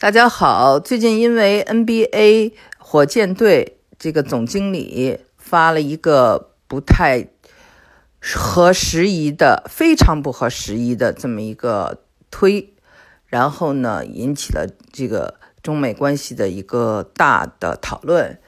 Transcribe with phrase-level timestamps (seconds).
[0.00, 7.28] 大家好，最近因为 NBA 火箭队这个总经理发了一个不太
[8.18, 12.72] 合时宜的、非常不合时宜的这么一个推，
[13.26, 18.40] 然后呢，引起了这个中美关系的一个大的讨论。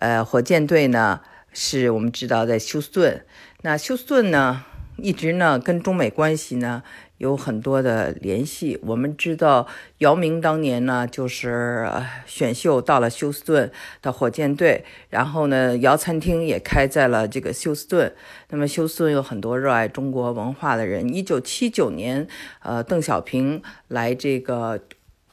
[0.00, 1.20] 呃，火箭队呢
[1.52, 3.24] 是我们知道在休斯顿，
[3.62, 4.64] 那休斯顿呢
[4.96, 6.82] 一直呢跟中美关系呢。
[7.18, 8.78] 有很多的联系。
[8.82, 9.66] 我们知道，
[9.98, 11.90] 姚明当年呢，就是
[12.26, 13.70] 选秀到了休斯顿
[14.02, 18.14] 的火箭队，然后呢，姚餐厅也开在了这个休斯顿。
[18.50, 21.08] 那么，休斯顿有很多热爱中国文化的人。
[21.12, 22.26] 一九七九年，
[22.62, 24.80] 呃，邓小平来这个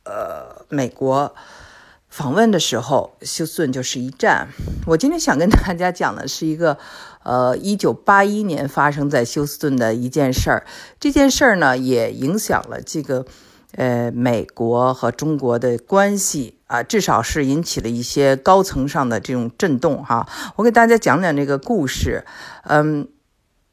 [0.05, 1.35] 呃美国。
[2.09, 4.47] 访问的时候，休斯顿就是一站。
[4.85, 6.77] 我今天想跟大家讲的是一个，
[7.23, 10.65] 呃，一九八一年发生在休斯顿的一件事儿。
[10.99, 13.25] 这件事儿呢，也影响了这个，
[13.75, 20.27] 呃，美国和中国的关系啊，至少是引起了一些高层上的这种震动哈。
[20.57, 22.25] 我给大家讲讲这个故事。
[22.63, 23.07] 嗯，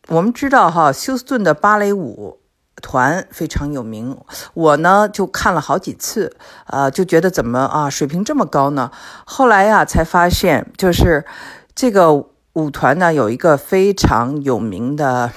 [0.08, 2.38] 我们知道哈，休斯顿的芭蕾舞。
[2.82, 4.16] 团非常有名，
[4.55, 6.34] 我呢就看了好几次，
[6.66, 8.91] 呃，就觉得怎么啊，水平这么高呢？
[9.27, 11.27] 后来呀，才发现就是
[11.75, 15.33] 这个舞团呢有一个非常有名的，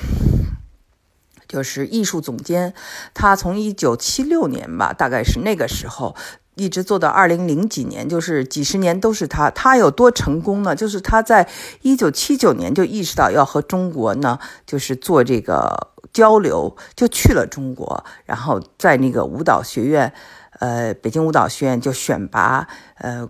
[1.47, 2.73] 就是艺术总监，
[3.13, 6.15] 他从一九七六年吧，大概是那个时候。
[6.55, 9.49] 一直做到二零零几年，就是几十年都是他。
[9.49, 10.75] 他有多成功呢？
[10.75, 11.49] 就是他在
[11.81, 20.13] 一九七九年就意识到要和中国呢，就是做这个交流，就去了中国，然后在那个舞蹈学院，
[20.59, 22.67] 呃，北京舞蹈学院就选拔
[22.99, 23.27] 呃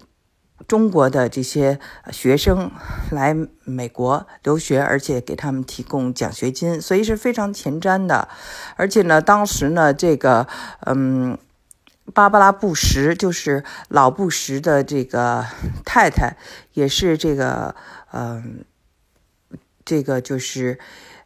[0.67, 1.79] 中国的这些
[2.11, 2.71] 学生
[3.11, 8.27] 来美国留学，而且给他们提供奖学金，所以是非常前瞻的。
[8.75, 10.47] 而且呢，当时呢，这个
[10.85, 11.37] 嗯。
[12.13, 15.45] 芭芭拉·布什就是老布什的这个
[15.85, 16.35] 太太，
[16.73, 17.73] 也是这个，
[18.11, 18.65] 嗯，
[19.85, 20.77] 这个就是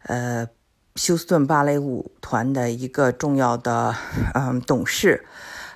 [0.03, 0.47] 呃
[0.95, 3.95] 休斯顿芭蕾舞团的一个重要的
[4.35, 5.25] 嗯董事，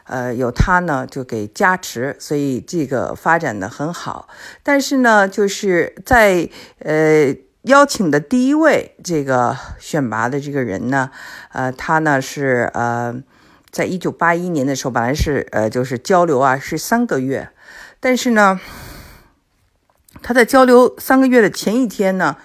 [0.03, 4.27] 呃，有他呢就给加持，所以这个发展的很好。
[4.63, 11.11] 但是呢，就是在呃邀请的第一位这个选拔的这个人呢，
[11.51, 13.23] 呃，他呢是呃。
[13.71, 17.51] 在一九八一年的时候，本来是呃，就是交流啊，是三个月，
[18.01, 18.59] 但是呢，
[20.21, 22.35] 他在交流三个月的前一天呢，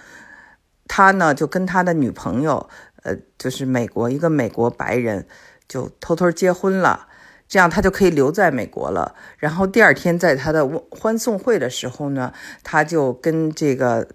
[0.87, 2.69] 他呢就跟他的女朋友，
[3.03, 5.27] 呃，就是美国一个美国白人，
[5.67, 7.06] 就偷偷结婚了，
[7.47, 9.15] 这样他就可以留在美国了。
[9.37, 14.07] 然后第二天在他的欢送会的时候呢，他就跟这个。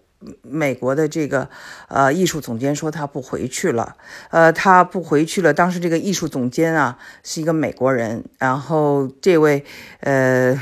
[0.43, 1.49] 美国的这个
[1.89, 3.97] 呃艺术总监说他不回去了，
[4.31, 5.53] 呃，他不回去了。
[5.53, 9.65] 当时这个艺术总监啊是一个美国人，然后这位
[9.99, 10.57] 呃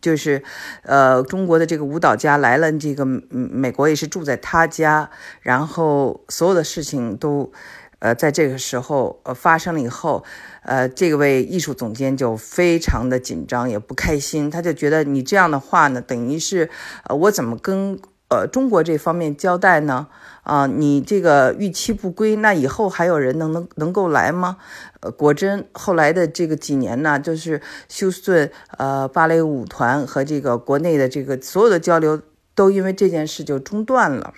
[0.00, 0.42] 就是
[0.84, 5.10] 呃中国的这个舞蹈家来了，这个美国也是住在他家，
[5.42, 7.52] 然后所有的事情都
[8.00, 10.24] 呃在这个时候呃发生了以后，
[10.62, 16.68] 呃这位艺术总监就非常的紧张也不开心，他就觉得你这样的话呢，等于是
[17.04, 17.98] 呃我怎么跟。
[18.32, 20.06] 呃，中国这方面交代呢，
[20.44, 24.56] 啊，你这个逾期不归，那以后还有人能能能够来吗？
[25.00, 32.22] 呃，果真后来的这个几年呢，就是休斯顿呃芭蕾舞团和这个国内的这个所有的交流
[32.54, 34.32] 都因为这件事就中断了。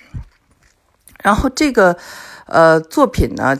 [1.22, 1.98] 然后这个
[2.46, 3.58] 呃作品呢。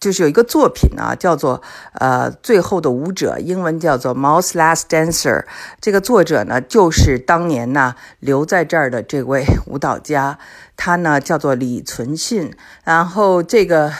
[0.00, 5.42] 就是有一个作品呢，叫做呃《最后的舞者》，英文叫做《Mouse Last Dancer》。
[5.80, 10.40] 这个作者呢，就是当年呢留在这儿的这位舞蹈家，
[10.76, 12.52] 他呢叫做李存信。
[12.82, 13.92] 然后这个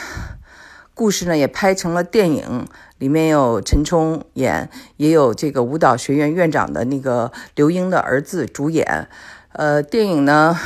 [0.92, 2.66] 故事呢也拍成了电影，
[2.98, 9.06] 里面有陈冲演，也有这个舞蹈学院院长的那个刘英的儿子主演。
[9.52, 10.58] 呃，电影呢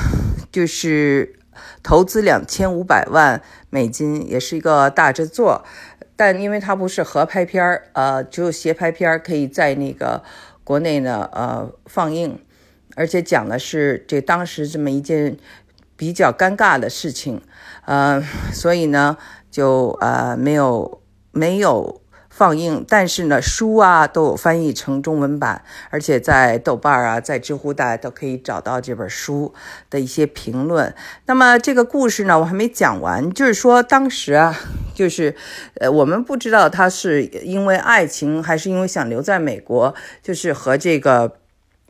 [0.51, 1.36] 就是。
[1.83, 3.41] 投资两千五百万
[3.71, 5.65] 美金，也是一个大制作，
[6.17, 10.23] 但因为它不是合拍片儿，呃，只有斜拍片儿可以在那个
[10.65, 12.39] 国内呢，呃，放映，
[12.95, 15.37] 而且讲的是这当时这么一件
[15.97, 17.41] 比较尴尬的事情，
[17.85, 18.23] 呃，
[18.53, 19.17] 所以呢，
[19.51, 21.01] 就呃没有
[21.33, 22.01] 没有。
[22.37, 29.55] 放映，但是呢，书啊都有翻译成中文版，而且在豆瓣啊，在知乎大家都可以找到这本书
[29.89, 30.95] 的一些评论。
[31.25, 34.55] 那么这个故事呢，我还没讲完，就是说当时啊，
[34.95, 35.35] 就是
[35.81, 41.39] 呃，我们不知道他是因为爱情还是因为想留在美国，就是和这个。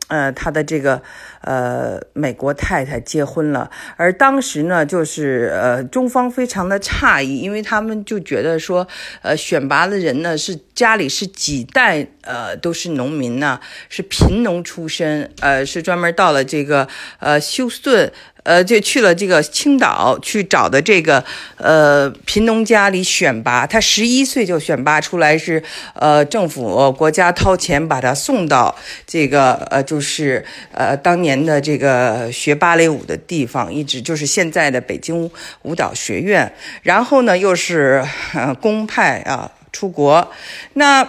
[0.07, 1.01] 呃，他的这个
[1.41, 8.87] 呃美国太太结婚了，而当时呢，就是呃中方非常的诧异，因为他们就觉得说，
[9.21, 13.59] 呃选拔的人呢是家里是几代呃都是农民呢，
[13.89, 16.87] 是贫农出身，呃，是专门到了这个
[17.17, 18.13] 呃休斯顿。
[18.43, 21.21] 呃，就去了这个青岛去找的这个
[21.57, 25.61] 呃贫农家里选拔，他十一岁就选拔出来，是
[25.93, 28.73] 呃政府国家掏钱把他送到
[29.05, 35.29] 这个呃就是呃当年的这个学芭蕾舞的地方，一直就是现在的北京
[35.63, 36.53] 舞蹈学院。
[36.83, 38.01] 然后呢，又是
[38.33, 40.27] 呃公派啊出国，
[40.73, 41.07] 那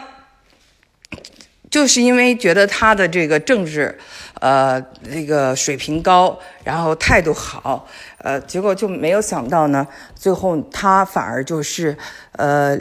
[1.70, 3.98] 就是因为觉得他的这个政治。
[4.40, 7.84] 呃，那个水平高，然后态度好，
[8.18, 9.84] 呃，结果就没有想到呢，
[10.14, 11.96] 最后他反而就是，
[12.36, 12.78] 呃，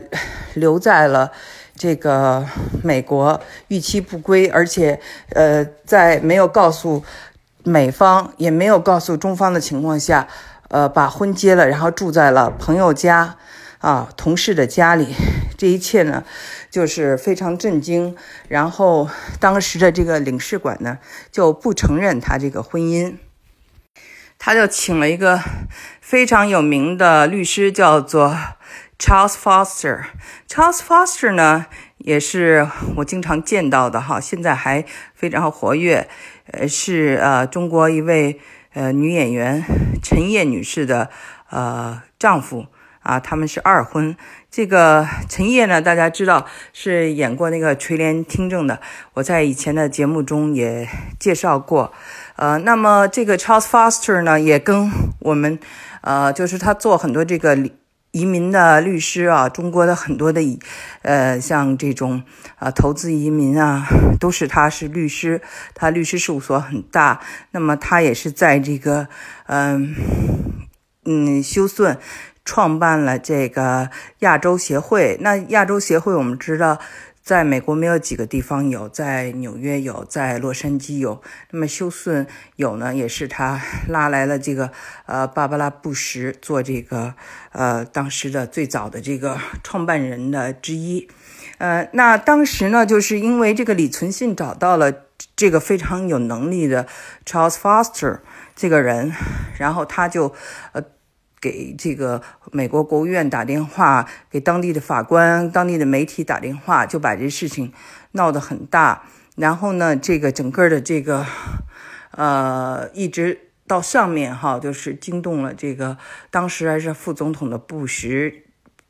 [0.54, 1.32] 留在了
[1.76, 2.46] 这个
[2.84, 5.00] 美国，逾期不归，而且，
[5.30, 7.04] 呃，在没有告诉
[7.64, 10.28] 美方，也没有告诉中方的情况下，
[10.68, 13.36] 呃，把婚结了，然后住在了朋友家，
[13.80, 15.14] 啊，同事的家里，
[15.58, 16.24] 这一切呢。
[16.70, 18.16] 就是非常震惊，
[18.50, 19.10] 然后
[19.40, 21.00] 当时的这个领事馆呢
[21.32, 23.16] 就不承认他这个婚姻，
[24.38, 25.42] 他就请了一个
[26.02, 28.38] 非常有名的律师，叫做
[29.00, 30.04] Charles Foster。
[30.48, 31.66] Charles Foster 呢
[31.98, 34.86] 也是我经常见到的哈，现在还
[35.16, 36.08] 非常活跃，
[36.52, 38.40] 呃，是呃中国一位
[38.74, 39.64] 呃女演员
[40.04, 41.10] 陈烨女士的
[41.50, 42.68] 呃丈夫
[43.08, 44.18] 啊，他们是二婚。
[44.52, 48.82] 这个陈烨呢，大家知道是演过那个《垂帘听政》的，
[49.14, 50.86] 我在以前的节目中也
[51.18, 51.94] 介绍过。
[52.36, 55.58] 呃，那么这个 Charles Foster 呢，也跟我们，
[56.02, 57.58] 呃，就是他做很多这个
[58.12, 60.42] 移民的律师啊，中国的很多的，
[61.04, 62.24] 呃，像这种
[62.58, 63.88] 啊投资移民啊，
[64.20, 65.42] 都是他是律师，
[65.74, 67.22] 他律师事务所很大。
[67.52, 69.08] 那么他也是在这个，
[69.46, 69.96] 嗯
[71.06, 71.98] 嗯，休斯顿。
[72.48, 73.90] 创办了这个
[74.20, 75.18] 亚洲协会。
[75.20, 76.80] 那亚洲协会，我们知道，
[77.22, 81.22] 在美国没有几个地方有，在纽约有，在洛杉矶有。
[81.52, 84.72] 那么休斯顿有呢，也是他拉来了这个
[85.08, 87.16] 呃芭芭拉布什做这个
[87.52, 91.10] 呃当时的最早的这个创办人的之一。
[91.58, 94.94] 呃，那当时呢，就是因为这个李存信找到了
[95.36, 96.88] 这个非常有能力的
[97.26, 98.20] Charles Foster
[98.56, 99.12] 这个人，
[99.60, 100.34] 然后他就
[100.72, 100.82] 呃。
[101.48, 102.22] 给这个
[102.52, 107.72] 美国国务院打电话，给当地的法官、当地的媒体打电话，就把这事情
[108.12, 109.04] 闹得很大。
[109.38, 111.26] 然后呢，这个整个的这个，
[112.12, 115.98] 呃，一直到上面哈，就是惊动了这个
[116.30, 118.44] 当时还是副总统的布什。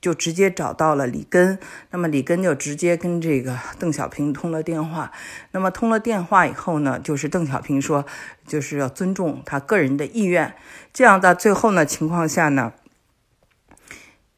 [0.08, 1.60] 就直接找到了里根，
[1.92, 5.12] 那么里根就直接跟这个邓小平通了电话。
[5.52, 8.06] 那么通了电话以后呢，就是邓小平说，
[8.48, 10.56] 就是要尊重他个人的意愿。
[10.94, 12.72] 这样到最后呢情况下呢，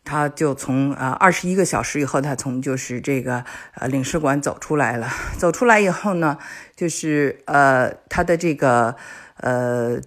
[0.04, 3.46] 他就从呃二十一个小时以后，他从就是这个
[3.76, 5.08] 呃领事馆走出来了。
[5.38, 6.40] 走出来以后呢，
[6.76, 8.96] 就是呃他的这个
[9.36, 10.02] 呃。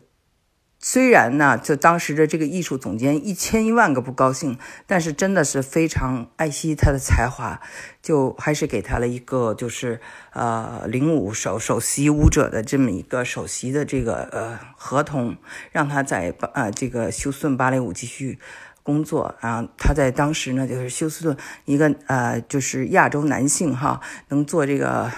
[0.84, 7.60] 虽然呢，就当时的这个艺术总监一千一万个不高兴，但是真的是非常爱惜他的才华，
[8.02, 10.00] 就还是给他了一个就是
[10.32, 15.36] 呃领舞首首席舞者的这么一个首席的这个呃合同，
[15.70, 18.40] 让他在呃这个休斯顿芭蕾舞继续
[18.82, 19.68] 工作啊。
[19.78, 24.00] 他在当时呢，就是休斯顿一个呃就是亚洲男性哈，
[24.30, 25.08] 能做这个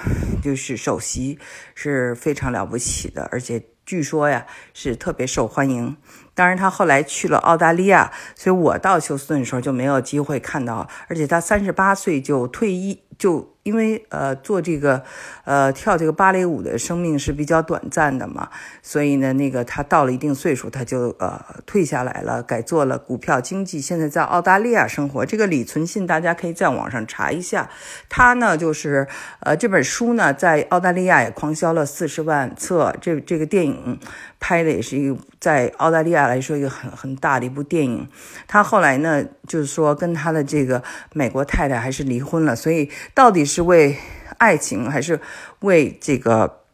[0.43, 1.39] 就是首席
[1.75, 3.63] 是非常了不起的，而且。
[3.87, 5.97] 据说呀，是特别受欢迎。
[6.35, 10.89] 当然，他后来去了澳大利亚，所以我到休斯顿的时候就没有机会看到。
[11.09, 13.54] 而且他三十八岁就退役，就。
[13.65, 15.03] 因为呃做这个
[15.45, 18.51] 呃跳这个芭蕾舞的生命是比较短暂的嘛，
[18.83, 25.25] 所以呢那个他到了一定岁数他就呃退下来了，改做了股票经济，现在在澳大利亚生活。
[25.25, 27.71] 这个李存信大家可以在网上查一下，
[28.11, 29.09] 他呢就是
[29.41, 33.99] 呃这本书呢在澳大利亚也狂销了四十万册，这这个电影
[34.39, 38.07] 拍的也是一个在澳大利亚来说一个很很大的一部电影。
[38.47, 40.83] 他后来呢就是说跟他的这个
[41.15, 43.54] 美国太太还是离婚了，所以到底是。
[43.55, 43.97] 是为
[44.39, 45.21] 爱情还是
[45.61, 46.65] 为这个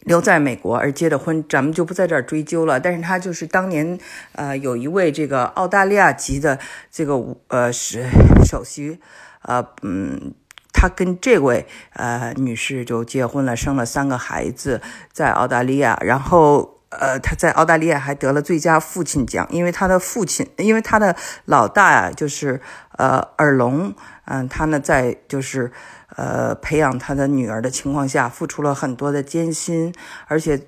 [0.00, 2.80] 留在美国而结的婚，咱们就不在这儿追究了。
[2.80, 3.98] 但是他就是当年，
[4.32, 6.58] 呃，有一位这个澳大利亚籍的
[6.90, 8.08] 这个呃是
[8.46, 8.98] 首席，
[9.42, 10.32] 呃嗯，
[10.72, 14.80] 他跟这位呃女士就结婚了，生了三个孩子，
[15.12, 15.98] 在澳大利亚。
[16.02, 22.62] 然后呃他在澳大利亚还得了最佳父亲奖，因为他的父亲，因为他的老大啊就是
[22.96, 23.94] 呃耳聋。
[24.30, 25.72] 嗯，他呢在就是，
[26.16, 29.94] 呃，培养他的女儿的情况下，付出了很多的艰辛，
[30.26, 30.66] 而且，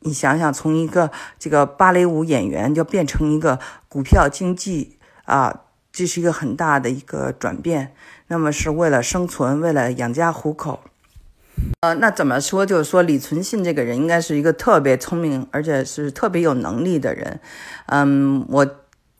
[0.00, 7.94] 你想想，从一个这个芭蕾舞演员，就变成一个股票经济啊，这是一个很大的一个转变。
[8.28, 10.80] 那么是为了生存，为了养家糊口。
[11.82, 12.64] 呃，那怎么说？
[12.64, 17.38] 就是说，李存信这个人应该是一个特别聪明，而且是特别有能力的人。
[17.86, 18.66] 嗯，我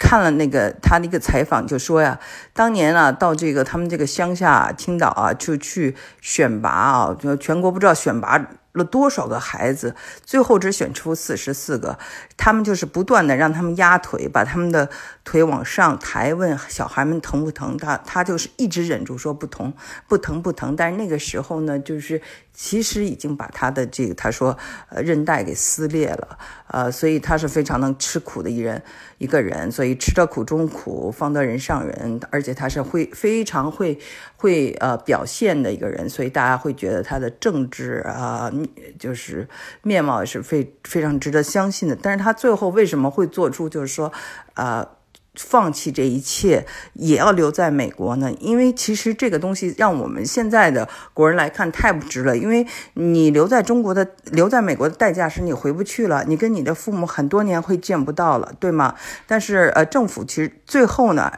[0.03, 2.19] 看了那个他的一个采访，就说呀，
[2.53, 8.45] 当年啊，到这个他们这个乡下青岛啊，就去选拔啊，就全国不知道选拔。
[8.73, 11.99] 了多少个孩子，最后只选出四十四个。
[12.37, 14.89] 他们就是不断的让他们压腿，把他们的
[15.25, 17.77] 腿往上抬，问小孩们疼不疼。
[17.77, 19.73] 他他就是一直忍住说不疼，
[20.09, 20.75] 不疼，不疼。
[20.75, 22.21] 但是那个时候呢，就是
[22.53, 26.39] 其实已经把他的这个他说呃韧带给撕裂了，
[26.69, 28.83] 呃，所以他是非常能吃苦的一人
[29.19, 29.71] 一个人。
[29.71, 32.21] 所以吃得苦中苦，方得人上人。
[32.31, 33.99] 而且他是会非常会
[34.37, 38.51] 会呃表现的一个人，所以大家会觉得他的政治啊。
[38.99, 39.49] 就是
[39.83, 44.13] 面貌也是非非常值得相信的，但是他最后为什么会做出就是说，
[44.55, 44.87] 呃，
[45.35, 48.31] 放弃这一切也要留在美国呢？
[48.39, 58.95] 因为其实这个东西让我们现在的国人来看太不值了，因为你留在中国的留在美国的代价是你回不去了，你跟你的父母很多年会见不到了，对吗？
[59.27, 61.33] 但是呃，政府其实最后呢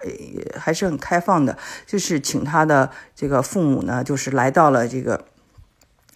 [0.58, 5.24] 还是很开放的，就是请他的这个父母呢，就是来到了这个。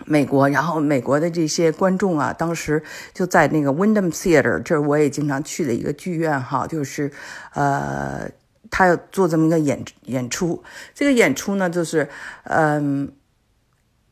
[0.07, 7.11] 美国，然后美国的这些观众啊，当时就在那个 Wyndham Theater，这我也经常去的一个剧院哈，就是，
[7.55, 8.31] 呃，
[8.71, 10.62] 他要做这么一个演演出，
[10.95, 12.09] 这个演出呢，就是，
[12.45, 13.12] 嗯。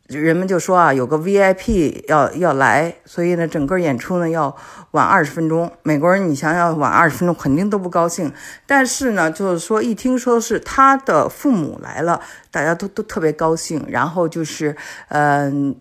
[0.09, 4.57] 人们就说啊，有个 VIP 要要来，所以呢，整个演出呢要
[4.93, 5.73] 晚二十分钟。
[5.83, 8.33] 美国人，你想想，晚二十分钟肯定都不高兴。
[8.67, 12.21] 但是呢，就是说一听说是他的父母来了，
[12.51, 13.85] 大家都都特别高兴。
[13.89, 14.77] 然后就是，
[15.09, 15.77] 嗯。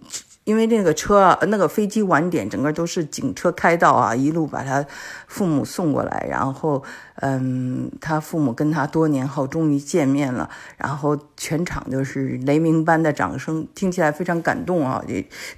[0.46, 4.86] 因为那个车，那个飞机晚点，整个都是警车开道啊，一路把他
[5.26, 6.84] 父母送过来，然后，
[7.22, 15.04] 嗯，他父母跟他多年后终于见面了，然后全场就是雷鸣般的掌声，听起来非常感动啊。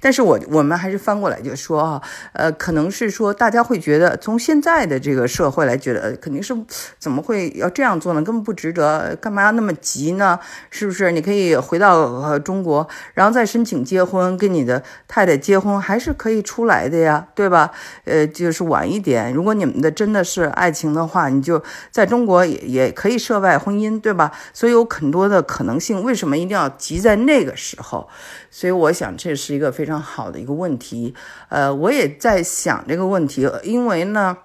[0.00, 6.56] 但是我我们还是翻过来就说啊，呃，可能是说大家会觉得，从现在的这个社会来觉得，肯定是
[6.98, 8.22] 怎么会要这样做呢？
[8.22, 10.38] 根本不值得，干嘛要那么急呢？
[10.70, 11.10] 是不是？
[11.12, 14.82] 你可以回到中国，然后再申请结婚，跟你的。
[15.08, 17.72] 太太结婚还是可以出来的呀，对吧？
[18.04, 19.32] 呃，就是晚一点。
[19.32, 24.30] 如果你们的真的是爱情的话，你就在中国也也可以涉外婚姻，对吧？
[24.52, 26.02] 所以有很多的可能性。
[26.02, 28.08] 为什么一定要急在那个时候？
[28.50, 31.14] 所以我想这是一个非常好的一个问题。
[31.48, 34.36] 呃，我也在想这个问题，因为呢。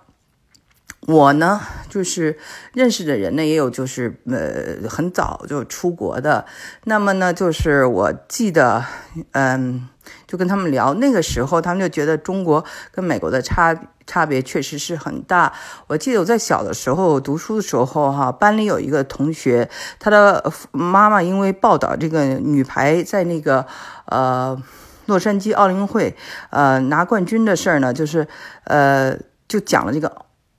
[1.06, 2.38] 我呢，就是
[2.74, 6.46] 认识的人呢，也有就是呃很早就出国的。
[6.86, 8.86] 那么呢，就是我记得，
[9.34, 9.90] 嗯，
[10.34, 15.54] 就跟他们聊，那个时候他们就觉得中国跟美国的差差别确实是很大。
[15.86, 23.68] 我记得我在小的时候读书的时候，哈，班里有一个同学，他的妈妈因为报道这个女排在那个
[24.06, 24.60] 呃
[25.06, 26.16] 洛杉矶奥运会
[26.50, 28.28] 呃拿冠军的事儿呢，就是
[28.64, 29.16] 呃
[29.48, 30.12] 就讲了这个。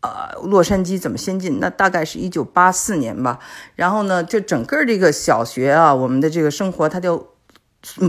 [0.05, 1.59] 呃，洛杉矶怎么先进？
[1.61, 3.39] 那大概是一九八四年吧。
[3.75, 7.27] 然后呢，就整个这个小学啊，我们的这个生活，他就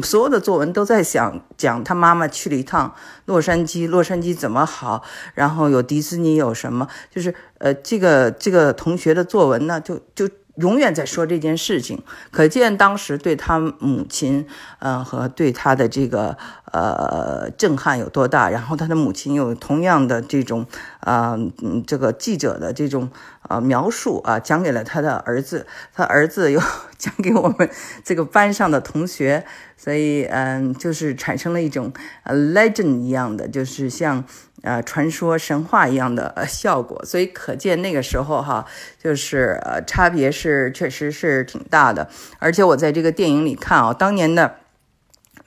[0.02, 5.04] 所有的作文都在想讲他妈妈去了一趟洛杉矶，洛杉矶怎么好，
[5.34, 10.30] 然后有迪士尼有什么，就是呃，这个这个同学的作文呢，就就。
[10.56, 14.48] 永远在说这件事情，可见当时对他母亲，
[14.80, 16.38] 嗯，和对他的这个
[16.72, 18.50] 呃震撼有多大。
[18.50, 20.66] 然后他的母亲有同样的这种，
[21.02, 23.10] 呃，嗯，这个记者的这种
[23.50, 26.62] 呃描述啊，讲给了他的儿子，他儿子又
[26.98, 27.70] 讲给我们
[28.04, 29.46] 这个班上的同学，
[29.76, 31.92] 所以嗯，就是产生了一种
[32.24, 34.24] 呃 legend 一样的，就是像。
[34.64, 38.66] 呃，传说神话一样的效果，所以可见那个时候哈，
[39.02, 42.10] 就是呃差别是确实是挺大的。
[42.40, 44.56] 而且我在这个电影里看啊，当年的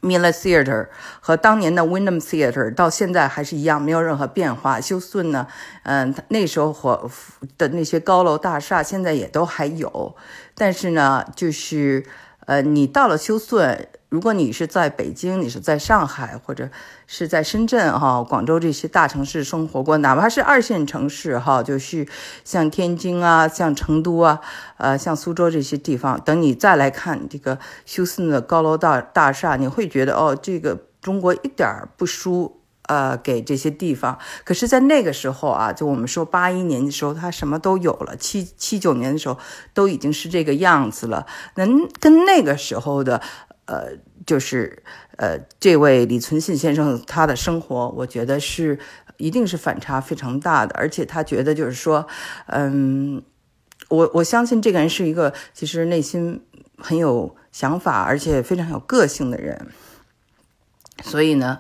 [0.03, 0.87] Miller Theater
[1.19, 4.81] 和当年的 Windham Theater 到现在还是一样，没有任何变化。
[4.81, 5.49] 休斯顿呢，
[5.83, 7.11] 嗯，那时候火
[7.57, 10.15] 的那些高楼大厦现在也都还有，
[10.55, 12.05] 但是呢，就是
[12.49, 13.89] 呃，你到了休斯顿。
[14.09, 16.71] 如果你是在北京，你是在上海，或者
[17.07, 22.09] 是在深圳、哈广州这些大城市生活过，哪怕是二线城市，哈，就是
[22.43, 24.41] 像天津啊、像成都啊、
[24.79, 32.58] 呃、像苏州这些地方，等你再来看这个休斯顿的高楼大大厦，你会觉得哦，这个中国一点儿不输
[32.89, 34.19] 呃给这些地方。
[34.45, 39.39] 可是，在那个时候啊，就我们说八一年的时候，它什么都有了；七七九年的时候，
[39.73, 41.27] 都已经是这个样子了。
[41.55, 41.65] 那
[42.01, 43.23] 跟那个时候的。
[43.71, 43.93] 呃，
[44.25, 44.83] 就是
[45.19, 48.79] 呃，这位李存信先生他的生活，我觉得是
[49.19, 52.07] 一定是反差非常大的，而且他觉得就是说，
[52.47, 53.23] 嗯，
[53.91, 56.43] 我我相信这个人是一个其实内心
[56.79, 59.67] 很有想法，而且非常有个性的人，
[61.03, 61.59] 所以呢，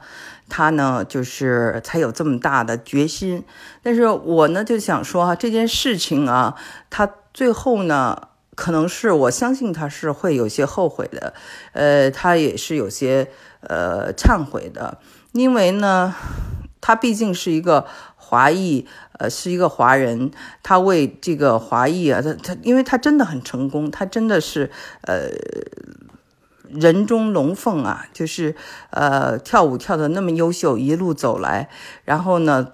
[0.49, 3.45] 他呢就是才有这么大的决心。
[3.83, 6.57] 但是我呢就想说哈，这件事情啊，
[6.90, 11.35] 他最后呢，可能是我相信他是会有些后悔的，
[11.73, 14.99] 呃，他也是有些呃忏悔的，
[15.33, 16.14] 因为呢，
[16.81, 17.87] 他毕竟是一个。
[18.31, 20.31] 华裔，呃，是一个华人，
[20.62, 25.31] 他为这个华裔啊，他他，因为他真的很成功，他真的是呃
[26.70, 28.54] 人中龙凤啊，就是
[28.90, 31.68] 呃跳舞跳的那么优秀，一路走来，
[32.04, 32.70] 然后呢，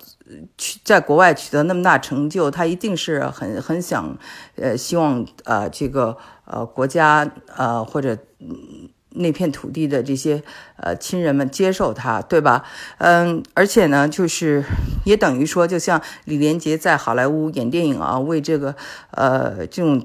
[0.57, 4.17] 去在国外取得那么大成就，他一定是很很想，
[4.57, 8.19] 呃，希望呃这个呃国家呃或者。
[9.17, 10.43] 那片土地的这些
[10.75, 12.65] 呃亲人们接受他，对吧？
[12.99, 14.65] 嗯，而且呢，就是
[15.05, 18.75] 也等于说，就像李连杰在好莱坞演电影啊，为这个
[19.13, 20.05] 呃这种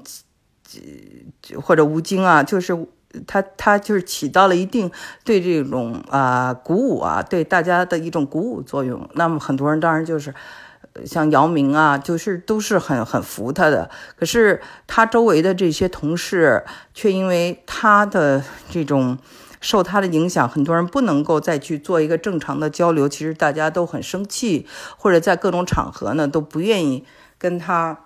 [1.60, 2.86] 或者吴京啊，就是
[3.26, 4.90] 他他就是起到了一定
[5.24, 9.08] 对这种啊鼓舞啊，对大家的一种鼓舞作用。
[9.14, 10.34] 那么很多人当然就是。
[11.06, 13.88] 像姚明啊，就是都是很很服他的，
[14.18, 19.16] 可是他周围的这些同事却因为他的这种
[19.60, 27.04] 受他的影响，很多人不能够再去做一个正常的交流，其实大家都很生气，或者在各种场合呢都不愿意
[27.38, 27.96] 跟他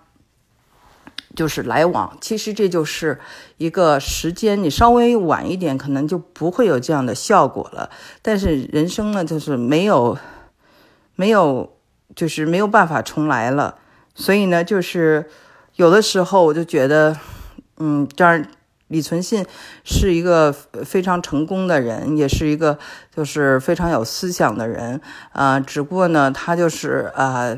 [1.35, 2.17] 就是来往。
[2.21, 3.19] 其实这就是
[3.57, 7.89] 一个时间，你稍微晚一点，可能就不会有这样的效果了。
[8.21, 10.17] 但是人生呢，就是没有
[11.15, 11.73] 没有。
[12.15, 13.75] 就是没有办法重来了，
[14.13, 15.27] 所以呢，就是
[15.75, 17.17] 有的时候我就觉得，
[17.77, 18.45] 嗯，这样
[18.87, 19.45] 李存信
[19.83, 22.77] 是一个非常成功的人，也是一个
[23.13, 25.01] 就是非常有思想的人
[25.33, 25.59] 啊。
[25.59, 27.57] 只不过呢，他就是啊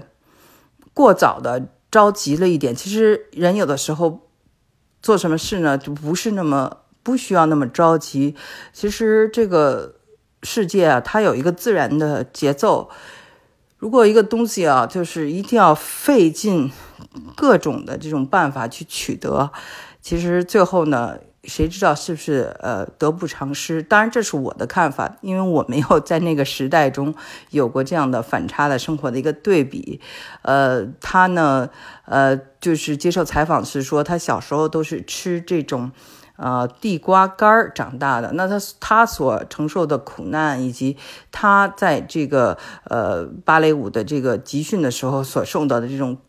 [0.95, 2.75] 过早的着急了一点。
[2.75, 4.29] 其实人有的时候
[5.01, 8.35] 做什么事呢，就不是那么不需要那么着急。
[8.73, 9.95] 其实这个
[10.43, 12.89] 世界啊，它有一个自然的节奏。
[13.77, 16.71] 如果一个东西啊，就是一定要费尽
[17.35, 19.51] 各种的这种办法去取得，
[20.01, 23.81] 其实最后呢，谁知道是不是呃得不偿失？
[23.81, 27.15] 当然这是我的看法，因为我没有在那个时代中
[27.49, 29.99] 有过这样的反差的生活的一个对比。
[30.43, 31.69] 呃，他呢，
[32.05, 35.91] 呃，就是接受采访时说，他小时候都是吃这种。
[36.39, 40.95] 呃，地瓜干长大的，那他他所承受的苦难，以及
[41.31, 46.19] 他在这个呃芭蕾舞的这个集训的时候所受到的这种，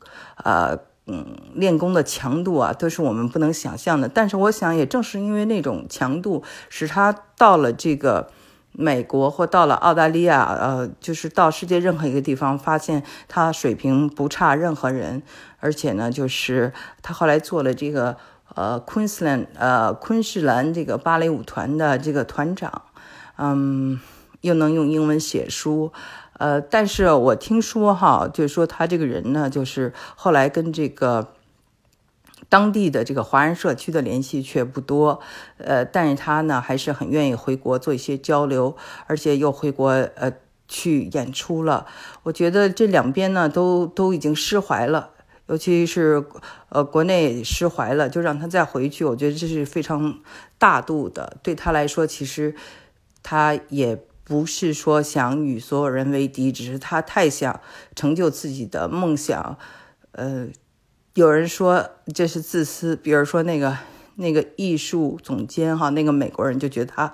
[0.43, 0.79] 呃
[1.09, 4.09] 嗯练功的强度啊，都是我们不能想象的。
[4.09, 8.31] 但是我想，也正是因为那种强度，使他到了这个
[8.71, 15.23] 美国或到了澳大利亚，呃，就是到世界任何一个地方，发现他水平不差任何人，
[15.59, 18.17] 而且呢，就是他后来做了这个。
[18.55, 22.83] 呃，Queensland，呃，昆士兰这个芭蕾舞团的这个团长，
[23.37, 24.01] 嗯，
[24.41, 25.93] 又能用英文写书，
[26.39, 31.35] 呃，但是我听说哈，就是说他这个人呢，就是后来跟这个
[32.49, 35.21] 当地的这个华人社区的联系却不多，
[35.59, 40.33] 呃，但是他呢还是很愿意回国做一些交流，而且又回国呃
[40.67, 41.87] 去演出了。
[42.23, 45.11] 我觉得这两边呢都都已经释怀了。
[45.49, 46.23] 尤其是，
[46.69, 49.03] 呃，国内释怀了，就让他再回去。
[49.03, 50.19] 我觉得这是非常
[50.59, 52.55] 大度的，对他来说，其实
[53.23, 53.99] 他也
[54.29, 57.61] 不是说想与所有人为敌，只是他太想
[57.97, 59.59] 成就自己的梦想。
[60.13, 60.47] 呃，
[61.15, 63.77] 有人说这是自私，比如说那个
[64.15, 67.13] 那个艺术总监哈，那个美国人就觉得他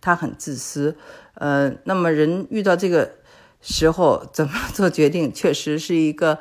[0.00, 0.96] 他很自私。
[1.34, 3.12] 呃，那么人遇到这个
[3.60, 6.38] 时候怎么做决定，确实是一个。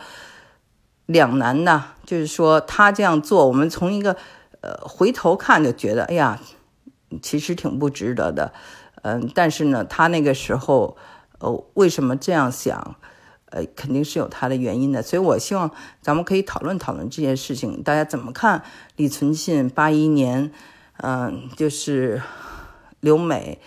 [1.06, 4.16] 两难呢，就是说他这样做，我们从一个
[4.62, 6.40] 呃回头看就觉得，哎呀，
[7.22, 8.54] 其实挺不值得的，
[9.04, 10.98] 嗯，但是呢，他那个时候，
[11.39, 12.96] 呃，为什么这样想？
[13.52, 15.04] 呃，肯定是有他的原因的。
[15.04, 15.70] 所以我希望
[16.02, 18.63] 咱们可以讨论讨论这件事情，大家怎么看？
[18.96, 20.52] 李存信八一年，
[20.98, 22.22] 嗯，就是
[23.00, 23.62] 留美。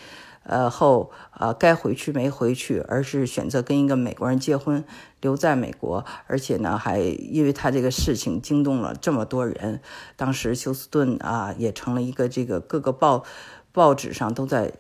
[0.49, 4.85] 呃后呃该回去没回去，而是选择跟一个美国人结婚，
[5.21, 9.81] 留在美国，而且呢还因为他这个事情惊动了这么多人，
[10.15, 13.25] 当时休斯顿啊也成了一个这个各个报
[13.73, 14.73] 报纸上都在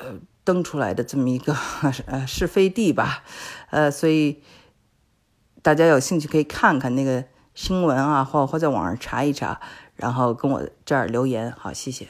[0.00, 1.56] 呃登出来的这么一个
[2.06, 3.22] 呃是非地吧，
[3.70, 4.42] 呃所以
[5.62, 9.60] 大家有兴趣可以看看那个新闻啊，或或在网上查一查，
[9.96, 12.08] 然后跟我这儿留言，好谢谢。